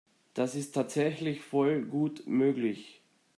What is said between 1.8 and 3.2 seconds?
gut möglich.